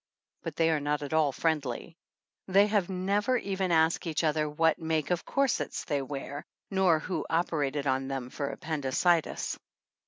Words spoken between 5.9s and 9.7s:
wear, nor who operated on them for appendicitis.